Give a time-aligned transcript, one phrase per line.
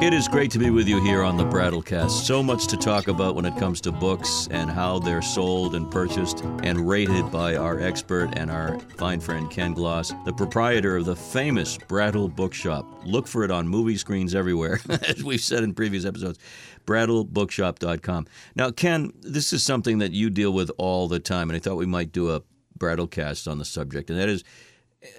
[0.00, 2.10] It is great to be with you here on the Brattlecast.
[2.10, 5.90] So much to talk about when it comes to books and how they're sold and
[5.90, 11.04] purchased and rated by our expert and our fine friend Ken Gloss, the proprietor of
[11.04, 12.86] the famous Brattle Bookshop.
[13.04, 16.38] Look for it on movie screens everywhere, as we've said in previous episodes.
[16.86, 18.28] BrattleBookshop.com.
[18.54, 21.74] Now, Ken, this is something that you deal with all the time, and I thought
[21.74, 22.42] we might do a
[22.78, 24.44] Brattlecast on the subject, and that is,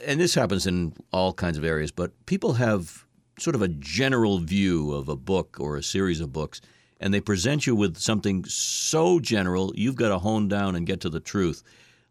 [0.05, 3.05] and this happens in all kinds of areas, but people have
[3.39, 6.61] sort of a general view of a book or a series of books,
[6.99, 10.99] and they present you with something so general, you've got to hone down and get
[11.01, 11.63] to the truth.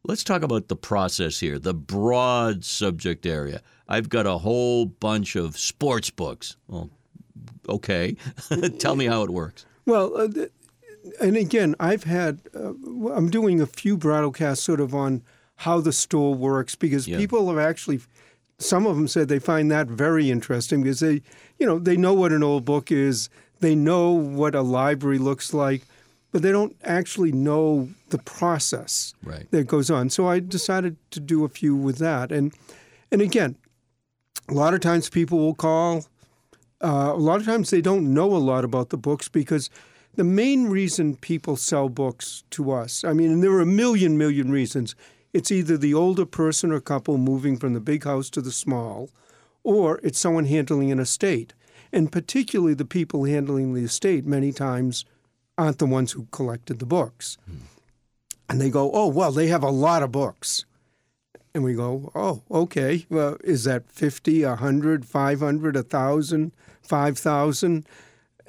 [0.04, 3.62] Let's talk about the process here, the broad subject area.
[3.88, 6.56] I've got a whole bunch of sports books.
[6.68, 6.90] Well,
[7.68, 8.16] okay.
[8.78, 9.66] Tell me how it works.
[9.86, 10.28] Well, uh,
[11.20, 12.72] and again, I've had, uh,
[13.12, 15.22] I'm doing a few Brattlecasts sort of on
[15.56, 17.16] how the store works because yeah.
[17.16, 18.00] people have actually
[18.58, 21.22] some of them said they find that very interesting because they,
[21.58, 23.28] you know, they know what an old book is,
[23.60, 25.82] they know what a library looks like,
[26.32, 29.50] but they don't actually know the process right.
[29.50, 30.10] that goes on.
[30.10, 32.52] So I decided to do a few with that, and
[33.10, 33.56] and again,
[34.48, 36.06] a lot of times people will call.
[36.80, 39.68] Uh, a lot of times they don't know a lot about the books because
[40.14, 44.18] the main reason people sell books to us, I mean, and there are a million,
[44.18, 44.94] million reasons
[45.32, 49.10] it's either the older person or couple moving from the big house to the small,
[49.62, 51.54] or it's someone handling an estate.
[51.92, 55.04] And particularly the people handling the estate many times
[55.56, 57.36] aren't the ones who collected the books.
[57.46, 57.56] Hmm.
[58.48, 60.64] And they go, oh, well, they have a lot of books.
[61.54, 63.04] And we go, oh, okay.
[63.10, 66.52] Well, is that 50, 100, 500, 1,000,
[66.82, 67.86] 5,000?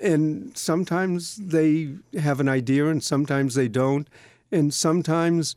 [0.02, 4.08] And sometimes they have an idea and sometimes they don't.
[4.52, 5.56] And sometimes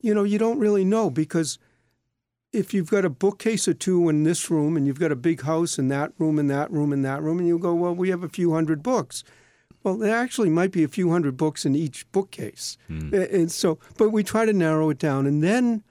[0.00, 1.58] you know, you don't really know because
[2.52, 5.42] if you've got a bookcase or two in this room and you've got a big
[5.42, 8.10] house in that room and that room and that room, and you go, well, we
[8.10, 9.22] have a few hundred books.
[9.82, 12.76] Well, there actually might be a few hundred books in each bookcase.
[12.90, 13.32] Mm.
[13.32, 15.26] And so, but we try to narrow it down.
[15.26, 15.84] And then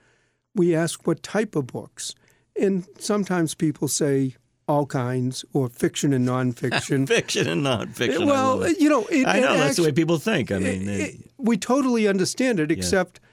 [0.54, 2.14] we ask what type of books.
[2.60, 4.36] And sometimes people say
[4.68, 7.08] all kinds, or fiction and nonfiction.
[7.08, 8.26] fiction and nonfiction.
[8.26, 10.52] Well, you know, it, I know that's actually, the way people think.
[10.52, 13.29] I mean, it, it, we totally understand it, except yeah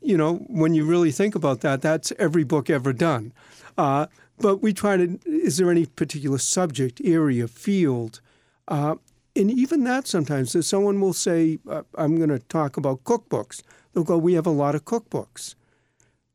[0.00, 3.32] you know, when you really think about that, that's every book ever done.
[3.76, 4.06] Uh,
[4.38, 8.20] but we try to, is there any particular subject, area, field?
[8.68, 8.96] Uh,
[9.34, 13.62] and even that sometimes, someone will say, uh, I'm going to talk about cookbooks.
[13.92, 15.54] They'll go, We have a lot of cookbooks.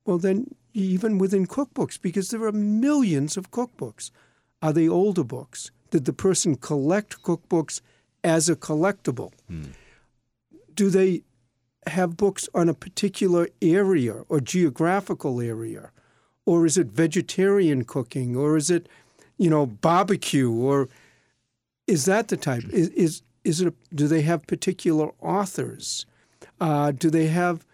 [0.06, 4.12] Well, then, even within cookbooks, because there are millions of cookbooks,
[4.62, 5.72] are they older books?
[5.90, 7.82] Did the person collect cookbooks
[8.24, 9.32] as a collectible?
[9.48, 9.72] Hmm.
[10.74, 11.24] Do they
[11.88, 15.92] have books on a particular area or geographical area?
[16.46, 18.36] Or is it vegetarian cooking?
[18.36, 18.88] Or is it,
[19.38, 20.52] you know, barbecue?
[20.52, 20.90] Or
[21.88, 22.64] is that the type?
[22.70, 26.06] Is, is, is it a, do they have particular authors?
[26.60, 27.66] Uh, do they have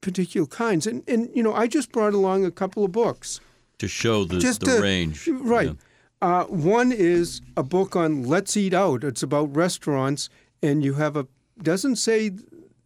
[0.00, 0.86] particular kinds?
[0.86, 3.40] And, and, you know, I just brought along a couple of books.
[3.78, 5.28] To show the, just the to, range.
[5.28, 5.68] Right.
[5.68, 5.74] Yeah.
[6.22, 9.02] Uh, one is a book on Let's Eat Out.
[9.02, 10.28] It's about restaurants,
[10.62, 11.26] and you have a
[11.60, 12.30] doesn't say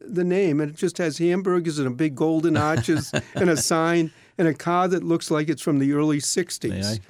[0.00, 4.12] the name, and it just has hamburgers and a big golden arches and a sign
[4.38, 7.00] and a car that looks like it's from the early '60s.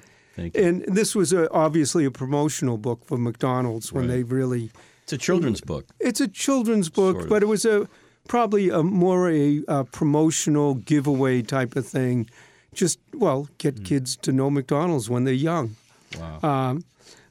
[0.53, 4.17] And this was a, obviously a promotional book for McDonald's when right.
[4.17, 4.71] they really.
[5.03, 5.85] It's a children's book.
[5.99, 7.29] It's a children's book, sort of.
[7.29, 7.87] but it was a
[8.27, 12.29] probably a more a, a, promotional giveaway type of thing.
[12.73, 13.85] Just well, get mm.
[13.85, 15.75] kids to know McDonald's when they're young.
[16.19, 16.39] Wow.
[16.43, 16.83] Um,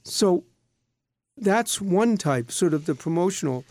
[0.03, 0.45] so
[1.37, 3.65] that's one type, sort of the promotional.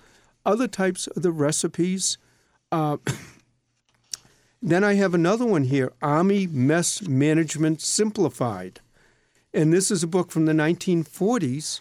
[0.46, 2.18] Other types of the recipes.
[2.72, 2.98] Uh,
[4.62, 8.80] then I have another one here Army Mess Management Simplified.
[9.54, 11.80] And this is a book from the 1940s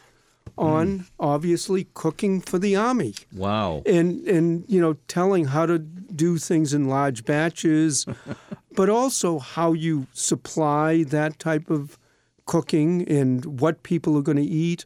[0.56, 1.10] on mm.
[1.18, 3.14] obviously cooking for the army.
[3.34, 3.82] Wow.
[3.86, 8.06] And and you know telling how to do things in large batches,
[8.72, 11.98] but also how you supply that type of
[12.46, 14.84] cooking and what people are going to eat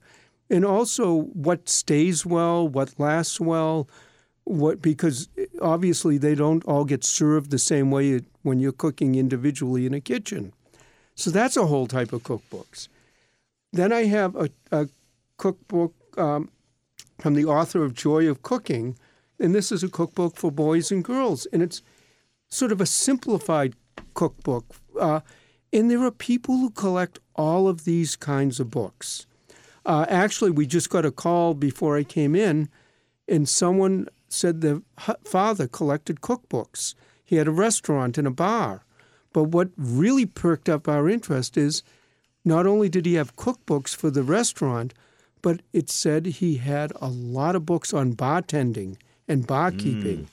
[0.50, 3.88] and also what stays well, what lasts well,
[4.44, 5.28] what because
[5.60, 10.00] obviously they don't all get served the same way when you're cooking individually in a
[10.00, 10.52] kitchen.
[11.14, 12.88] So that's a whole type of cookbooks.
[13.72, 14.88] Then I have a, a
[15.36, 16.50] cookbook um,
[17.18, 18.96] from the author of Joy of Cooking,
[19.38, 21.82] and this is a cookbook for boys and girls, and it's
[22.48, 23.74] sort of a simplified
[24.14, 24.64] cookbook.
[24.98, 25.20] Uh,
[25.72, 29.26] and there are people who collect all of these kinds of books.
[29.86, 32.68] Uh, actually, we just got a call before I came in,
[33.26, 34.82] and someone said the
[35.24, 36.94] father collected cookbooks.
[37.24, 38.84] He had a restaurant and a bar.
[39.32, 41.82] But what really perked up our interest is
[42.44, 44.94] not only did he have cookbooks for the restaurant,
[45.42, 48.96] but it said he had a lot of books on bartending
[49.26, 50.26] and barkeeping.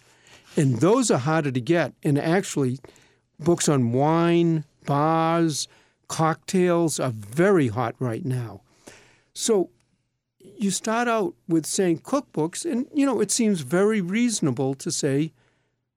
[0.56, 1.94] And those are harder to get.
[2.03, 2.80] And actually,
[3.39, 5.68] books on wine, bars,
[6.07, 8.62] cocktails are very hot right now.
[9.35, 9.69] So
[10.39, 15.33] you start out with saying cookbooks, and you know, it seems very reasonable to say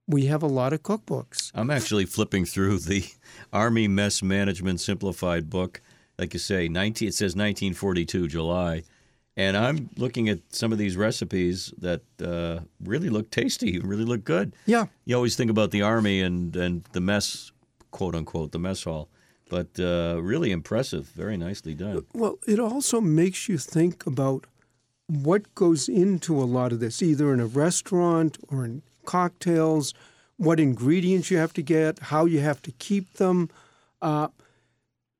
[0.07, 1.51] we have a lot of cookbooks.
[1.55, 3.05] I'm actually flipping through the
[3.53, 5.81] Army Mess Management Simplified book.
[6.17, 8.83] Like you say, 19, it says 1942, July.
[9.37, 14.25] And I'm looking at some of these recipes that uh, really look tasty, really look
[14.25, 14.53] good.
[14.65, 14.87] Yeah.
[15.05, 17.53] You always think about the Army and, and the mess,
[17.91, 19.07] quote unquote, the mess hall.
[19.49, 22.05] But uh, really impressive, very nicely done.
[22.13, 24.45] Well, it also makes you think about
[25.07, 29.93] what goes into a lot of this, either in a restaurant or in cocktails,
[30.37, 33.49] what ingredients you have to get, how you have to keep them.
[34.01, 34.27] Uh,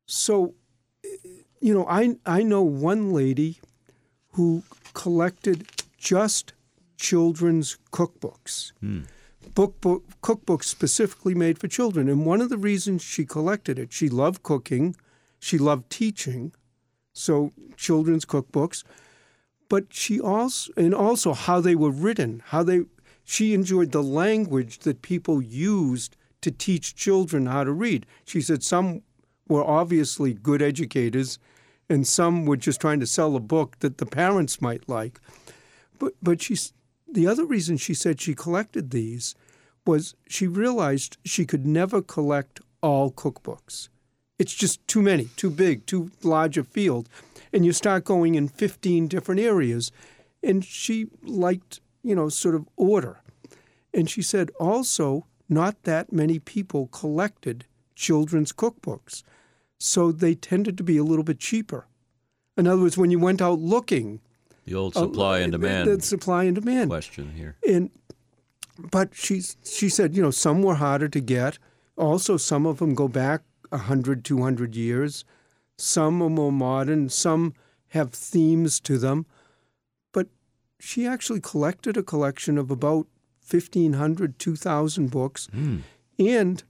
[0.05, 0.53] so,
[1.59, 3.57] you know, I I know one lady
[4.33, 5.67] who collected
[5.97, 6.53] just
[6.97, 8.71] children's cookbooks,
[9.53, 12.09] book, book cookbooks specifically made for children.
[12.09, 14.95] And one of the reasons she collected it, she loved cooking,
[15.39, 16.53] she loved teaching,
[17.13, 18.83] so children's cookbooks.
[19.69, 22.81] But she also and also how they were written, how they
[23.23, 28.05] she enjoyed the language that people used to teach children how to read.
[28.25, 29.01] She said some
[29.47, 31.37] were obviously good educators
[31.89, 35.19] and some were just trying to sell a book that the parents might like.
[35.99, 36.73] But but she's
[37.11, 39.35] the other reason she said she collected these
[39.85, 43.89] was she realized she could never collect all cookbooks.
[44.37, 47.09] It's just too many, too big, too large a field.
[47.51, 49.91] And you start going in 15 different areas.
[50.41, 53.21] And she liked, you know, sort of order.
[53.93, 57.65] And she said also, not that many people collected
[57.95, 59.23] children's cookbooks.
[59.79, 61.87] So they tended to be a little bit cheaper.
[62.55, 64.21] In other words, when you went out looking,
[64.69, 66.89] The old supply and uh, demand the supply and demand.
[66.91, 67.55] question here.
[67.67, 67.89] And
[68.91, 71.57] but she she said, you know, some were harder to get.
[71.97, 75.25] Also, some of them go back 100, 200 years.
[75.77, 77.09] Some are more modern.
[77.09, 77.53] Some
[77.89, 79.25] have themes to them.
[80.11, 80.27] But
[80.79, 83.07] she actually collected a collection of about
[83.49, 85.49] 1,500, 2,000 books.
[86.19, 86.63] And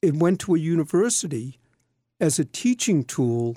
[0.00, 1.58] it went to a university
[2.20, 3.56] as a teaching tool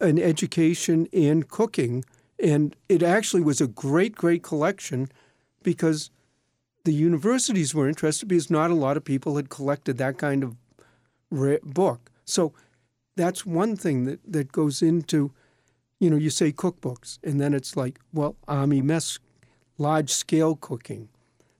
[0.00, 2.04] in education and cooking.
[2.38, 5.08] And it actually was a great, great collection
[5.62, 6.10] because
[6.84, 10.56] the universities were interested because not a lot of people had collected that kind of
[11.30, 12.10] book.
[12.24, 12.52] So
[13.16, 15.32] that's one thing that, that goes into,
[15.98, 19.18] you know, you say cookbooks, and then it's like, well, Army mess,
[19.78, 21.08] large scale cooking,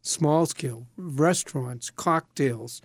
[0.03, 2.83] small scale, restaurants, cocktails,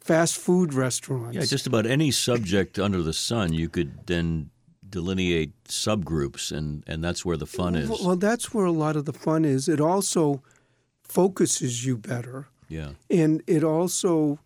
[0.00, 1.36] fast food restaurants.
[1.36, 4.50] Yeah, just about any subject under the sun, you could then
[4.90, 7.88] delineate subgroups, and, and that's where the fun is.
[7.88, 9.68] Well, that's where a lot of the fun is.
[9.68, 10.42] It also
[11.02, 12.48] focuses you better.
[12.68, 12.90] Yeah.
[13.10, 14.38] And it also,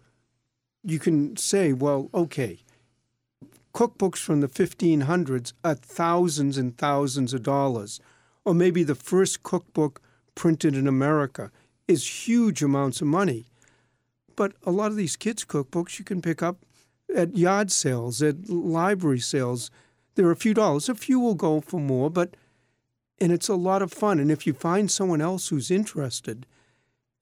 [0.82, 2.60] you can say, well, okay,
[3.74, 8.00] cookbooks from the 1500s are thousands and thousands of dollars.
[8.44, 10.00] Or maybe the first cookbook
[10.34, 11.50] printed in America
[11.88, 13.46] is huge amounts of money.
[14.36, 16.58] But a lot of these kids' cookbooks you can pick up
[17.14, 19.70] at yard sales, at library sales.
[20.14, 20.88] They're a few dollars.
[20.88, 22.36] A few will go for more, but
[23.20, 24.18] and it's a lot of fun.
[24.18, 26.46] And if you find someone else who's interested,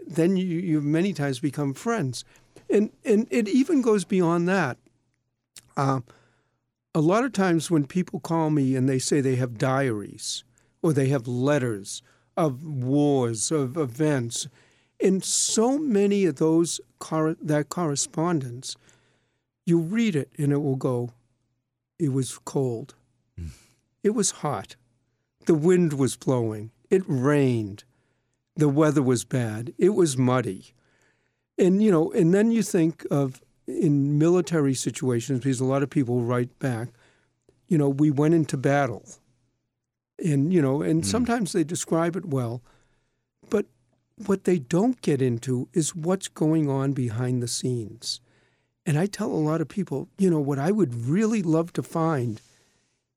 [0.06, 2.24] then you, you many times become friends.
[2.70, 4.78] And and it even goes beyond that.
[5.76, 6.00] Uh,
[6.94, 10.44] a lot of times when people call me and they say they have diaries
[10.82, 12.02] or they have letters
[12.36, 14.48] of wars, of events,
[15.00, 16.80] and so many of those
[17.42, 18.76] that correspondence,
[19.66, 21.12] you read it and it will go,
[22.02, 22.96] it was cold,
[24.02, 24.74] it was hot,
[25.46, 27.84] the wind was blowing, it rained,
[28.56, 30.74] the weather was bad, it was muddy,
[31.56, 35.90] and you know, and then you think of in military situations because a lot of
[35.90, 36.88] people write back,
[37.68, 39.04] you know, we went into battle,
[40.18, 41.08] and you know, and hmm.
[41.08, 42.62] sometimes they describe it well,
[43.48, 43.66] but
[44.26, 48.20] what they don't get into is what's going on behind the scenes.
[48.84, 51.82] And I tell a lot of people, you know, what I would really love to
[51.82, 52.40] find,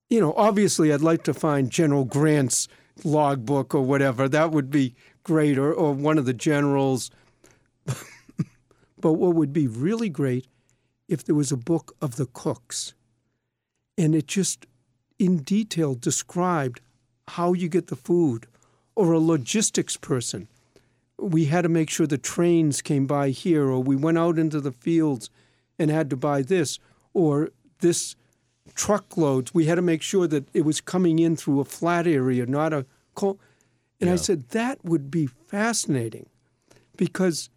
[0.10, 2.68] you know, obviously I'd like to find General Grant's
[3.04, 4.30] logbook or whatever.
[4.30, 4.94] That would be
[5.24, 7.10] great, or, or one of the generals.
[9.00, 10.48] but what would be really great
[11.08, 12.94] if there was a book of the cooks
[13.98, 14.66] and it just
[15.18, 16.82] in detail described
[17.30, 18.46] how you get the food
[18.96, 20.48] or a logistics person
[21.18, 24.60] we had to make sure the trains came by here, or we went out into
[24.60, 25.30] the fields
[25.78, 26.80] and had to buy this,
[27.14, 28.16] or this
[28.74, 29.54] truckloads.
[29.54, 32.74] We had to make sure that it was coming in through a flat area, not
[32.74, 33.40] a cold.
[34.02, 36.28] And I said that would be fascinating,
[36.98, 37.50] because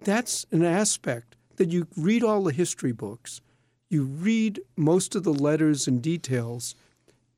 [0.00, 3.40] that's an aspect that you read all the history books,
[3.88, 6.74] you read most of the letters and details,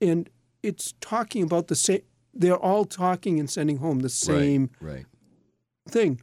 [0.00, 0.28] and
[0.62, 2.00] it's talking about the same.
[2.34, 4.94] They're all talking and sending home the same Right.
[4.94, 5.06] right.
[5.88, 6.20] thing.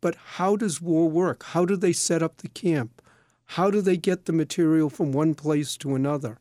[0.00, 1.42] But how does war work?
[1.44, 3.00] How do they set up the camp?
[3.46, 6.38] How do they get the material from one place to another?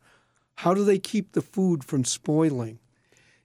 [0.58, 2.80] How do they keep the food from spoiling?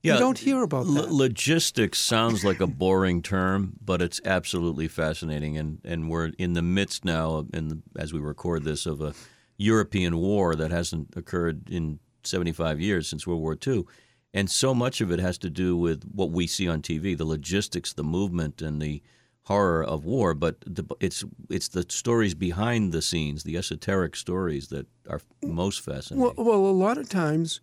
[0.02, 1.12] Yeah, you don't hear about L- that.
[1.12, 6.62] logistics sounds like a boring term, but it's absolutely fascinating, and, and we're in the
[6.62, 9.12] midst now, in the, as we record this, of a
[9.56, 13.84] European war that hasn't occurred in 75 years since World War II,
[14.32, 17.24] and so much of it has to do with what we see on TV, the
[17.24, 19.02] logistics, the movement, and the
[19.48, 20.34] horror of war.
[20.34, 25.80] But the, it's it's the stories behind the scenes, the esoteric stories that are most
[25.80, 26.22] fascinating.
[26.22, 27.60] Well, well, a lot of times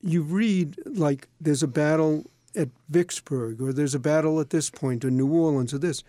[0.00, 2.24] you read like there's a battle
[2.56, 6.02] at Vicksburg or there's a battle at this point or New Orleans or this.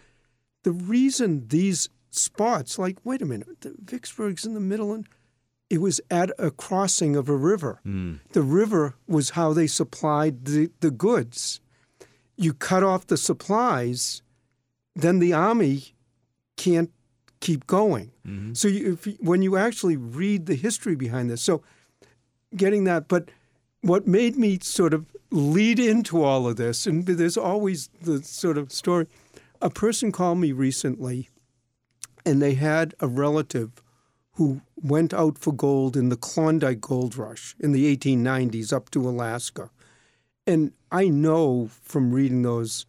[0.64, 5.08] The reason these spots, like, wait a minute, Vicksburg's in the middle and
[5.70, 7.80] it was at a crossing of a river.
[7.84, 8.16] Hmm.
[8.32, 11.62] The river was how they supplied the, the goods.
[12.36, 14.24] You cut off the supplies,
[15.02, 15.96] then the army
[16.58, 16.92] can't
[17.40, 18.12] keep going.
[18.28, 18.54] Mm-hmm.
[18.54, 21.62] So you, if, when you actually read the history behind this, so
[22.56, 23.30] getting that, but
[23.82, 28.58] what made me sort of lead into all of this, and there's always the sort
[28.58, 29.08] of story.
[29.62, 31.30] A person called me recently,
[32.26, 33.84] and they had a relative
[34.34, 39.08] who went out for gold in the Klondike Gold Rush in the 1890s up to
[39.08, 39.70] Alaska.
[40.48, 42.86] And I know from reading those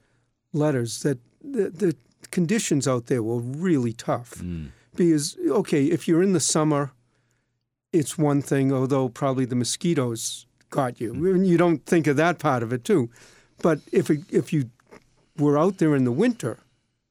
[0.53, 1.97] letters that the, the
[2.31, 4.35] conditions out there were really tough.
[4.37, 4.71] Mm.
[4.97, 6.93] Because, okay, if you're in the summer,
[7.93, 11.13] it's one thing, although probably the mosquitoes got you.
[11.15, 11.35] Mm.
[11.35, 13.11] And You don't think of that part of it, too.
[13.63, 14.71] But if, it, if you
[15.39, 16.59] were out there in the winter,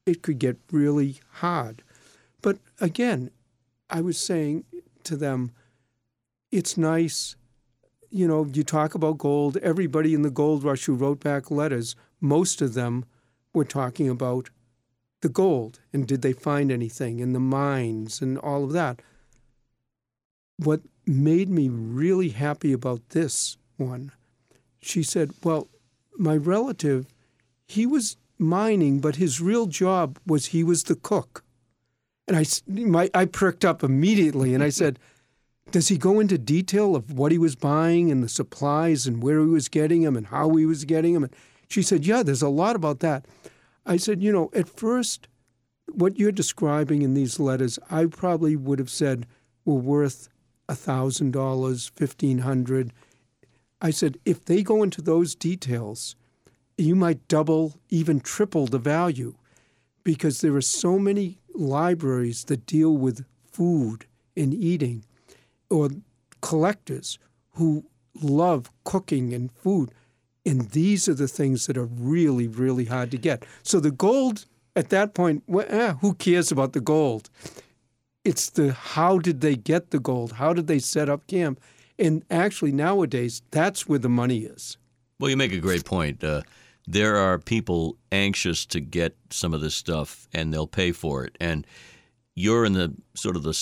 [0.06, 1.84] it could get really hard.
[2.42, 3.32] But again,
[3.90, 4.66] I was saying
[5.04, 5.52] to them,
[6.52, 7.36] it's nice.
[8.10, 9.58] You know, you talk about gold.
[9.58, 13.06] Everybody in the gold rush who wrote back letters, most of them
[13.53, 14.50] were talking about
[15.22, 19.01] the gold and did they find anything in the mines and all of that.
[20.58, 24.12] What made me really happy about this one,
[24.82, 25.68] she said, Well,
[26.18, 27.08] my relative,
[27.68, 31.44] he was mining, but his real job was he was the cook.
[32.27, 35.00] And I, my, I pricked up immediately and I said,
[35.72, 39.39] Does he go into detail of what he was buying and the supplies and where
[39.41, 41.25] he was getting them and how he was getting them?
[41.25, 41.36] And
[41.70, 43.26] she said, Yeah, there's a lot about that.
[43.86, 45.28] I said, You know, at first,
[45.92, 49.26] what you're describing in these letters, I probably would have said
[49.66, 50.30] were worth
[50.68, 52.94] $1,000, 1,500.
[53.82, 56.16] I said, if they go into those details,
[56.78, 59.36] you might double, even triple the value
[60.04, 65.06] because there are so many libraries that deal with food and eating
[65.70, 65.90] or
[66.42, 67.20] collectors
[67.54, 67.86] who
[68.22, 69.92] love cooking and food.
[70.46, 73.46] And these are the things that are really, really hard to get.
[73.63, 77.29] So the gold at that point, well, eh, who cares about the gold?
[78.24, 80.34] It's the how did they get the gold?
[80.34, 81.60] How did they set up camp?
[81.98, 84.77] And actually, nowadays, that's where the money is.
[85.19, 86.24] Well, you make a great point.
[86.24, 86.43] Uh,
[86.88, 91.36] there are people anxious to get some of this stuff, and they'll pay for it.
[91.39, 91.67] And
[92.36, 93.53] you're in the sort of the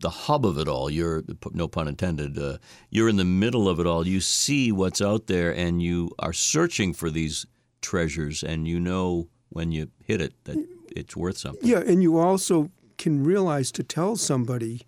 [0.00, 0.90] the hub of it all.
[0.90, 2.38] You're no pun intended.
[2.38, 2.58] Uh,
[2.90, 4.06] you're in the middle of it all.
[4.06, 7.46] You see what's out there, and you are searching for these
[7.82, 10.56] treasures, and you know when you hit it that
[10.96, 11.66] it's worth something.
[11.68, 14.82] Yeah, and you also can realize to tell somebody,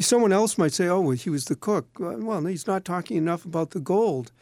[0.00, 1.86] someone else might say, oh, well, he was the cook.
[1.98, 4.32] Well, he's not talking enough about the gold.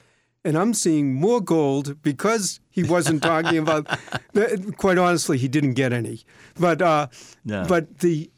[0.47, 3.87] And I'm seeing more gold because he wasn't talking about.
[4.77, 6.21] Quite honestly, he didn't get any.
[6.61, 7.07] But uh,
[7.47, 7.65] No.
[7.67, 8.31] but the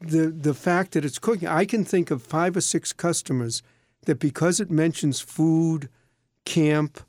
[0.00, 3.62] the the fact that it's cooking, I can think of five or six customers
[4.06, 5.88] that because it mentions food,
[6.44, 7.00] camp,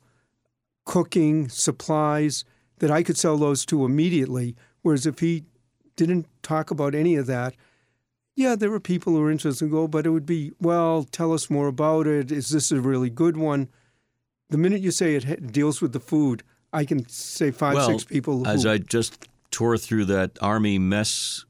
[0.84, 2.44] cooking, supplies,
[2.78, 4.56] that I could sell those to immediately.
[4.82, 5.44] Whereas if he
[5.96, 7.54] didn't talk about any of that,
[8.34, 11.32] yeah, there were people who were interested in gold, but it would be, well, tell
[11.32, 12.32] us more about it.
[12.32, 13.68] Is this a really good one?
[14.50, 18.04] The minute you say it deals with the food, I can say five, well, six
[18.04, 18.44] people.
[18.44, 21.44] Who, as I just tore through that army mess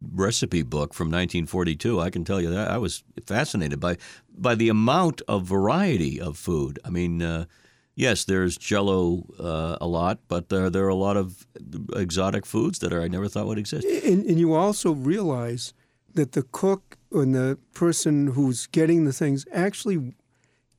[0.00, 3.96] recipe book from 1942, I can tell you that I was fascinated by
[4.36, 6.78] by the amount of variety of food.
[6.84, 7.46] I mean, uh,
[7.96, 11.46] yes, there's Jello uh, a lot, but there there are a lot of
[11.94, 13.86] exotic foods that are I never thought would exist.
[13.86, 15.74] and, and you also realize
[16.14, 20.14] that the cook and the person who's getting the things actually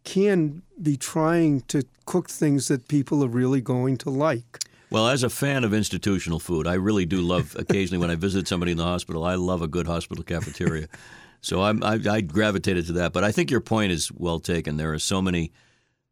[0.04, 4.60] can be trying to cook things that people are really going to like.
[4.92, 7.56] Well, as a fan of institutional food, I really do love.
[7.60, 10.88] Occasionally, when I visit somebody in the hospital, I love a good hospital cafeteria.
[11.42, 13.14] so I'm, I, I gravitated to that.
[13.14, 14.78] But I think your point is well taken.
[14.78, 15.52] There are so many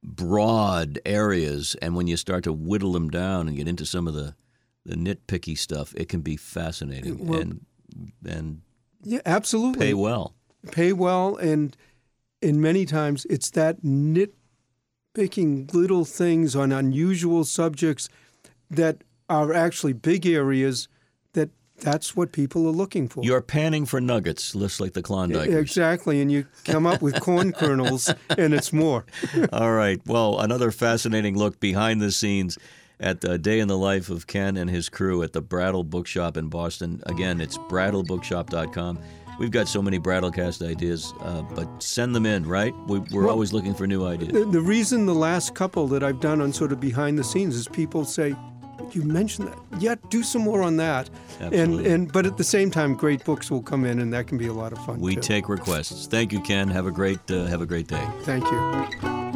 [0.04, 4.14] broad areas, and when you start to whittle them down and get into some of
[4.14, 4.36] the
[4.86, 7.66] the nitpicky stuff, it can be fascinating Well- and
[8.26, 8.62] and
[9.04, 9.80] Yeah, absolutely.
[9.88, 10.34] pay well.
[10.72, 11.76] Pay well, and
[12.42, 18.08] and many times it's that nitpicking little things on unusual subjects
[18.70, 20.88] that are actually big areas
[21.34, 23.24] that that's what people are looking for.
[23.24, 25.50] You're panning for nuggets, just like the Klondike.
[25.50, 29.06] Exactly, and you come up with corn kernels, and it's more.
[29.54, 30.00] All right.
[30.06, 32.58] Well, another fascinating look behind the scenes
[33.00, 36.36] at the day in the life of Ken and his crew at the Brattle Bookshop
[36.36, 37.04] in Boston.
[37.06, 39.00] Again, it's brattlebookshop.com.
[39.40, 42.74] We've got so many Brattlecast ideas, uh, but send them in, right?
[42.88, 44.32] We, we're Well- always looking for new ideas.
[44.34, 47.56] The, the reason the last couple that I've done on sort of behind the scenes
[47.56, 48.36] is people say,
[48.96, 52.72] "You mentioned that, yeah, do some more on that." And and but at the same
[52.72, 55.00] time, great books will come in, and that can be a lot of fun.
[55.00, 55.22] We too.
[55.22, 56.08] take requests.
[56.08, 56.70] Thank you, Ken.
[56.70, 58.06] Have a great uh, have a great day.
[58.24, 59.27] Thank you.